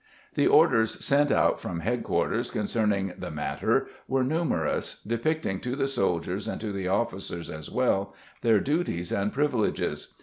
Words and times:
The 0.33 0.47
orders 0.47 0.93
sent 1.05 1.31
out 1.31 1.61
from 1.61 1.81
headquarters 1.81 2.49
concerning 2.49 3.13
the 3.19 3.29
matter 3.29 3.85
were 4.07 4.23
numerous 4.23 4.99
depicting 5.05 5.59
to 5.59 5.75
the 5.75 5.87
soldiers 5.87 6.47
and 6.47 6.59
to 6.59 6.71
the 6.71 6.87
officers 6.87 7.51
as 7.51 7.69
well, 7.69 8.15
their 8.41 8.59
duties 8.59 9.11
and 9.11 9.31
privileges. 9.31 10.15